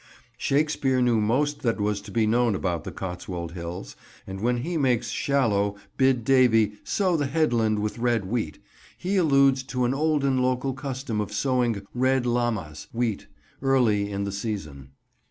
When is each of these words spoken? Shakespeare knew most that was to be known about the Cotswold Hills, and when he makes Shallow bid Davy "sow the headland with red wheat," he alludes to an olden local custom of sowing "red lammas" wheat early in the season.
Shakespeare 0.39 0.99
knew 0.99 1.21
most 1.21 1.61
that 1.61 1.79
was 1.79 2.01
to 2.01 2.11
be 2.11 2.25
known 2.25 2.55
about 2.55 2.85
the 2.85 2.91
Cotswold 2.91 3.51
Hills, 3.51 3.95
and 4.25 4.41
when 4.41 4.57
he 4.63 4.75
makes 4.75 5.09
Shallow 5.09 5.75
bid 5.95 6.23
Davy 6.25 6.73
"sow 6.83 7.15
the 7.15 7.27
headland 7.27 7.77
with 7.77 7.99
red 7.99 8.25
wheat," 8.25 8.57
he 8.97 9.17
alludes 9.17 9.61
to 9.61 9.85
an 9.85 9.93
olden 9.93 10.39
local 10.41 10.73
custom 10.73 11.21
of 11.21 11.31
sowing 11.31 11.83
"red 11.93 12.25
lammas" 12.25 12.87
wheat 12.91 13.27
early 13.61 14.09
in 14.11 14.23
the 14.23 14.31
season. 14.31 14.93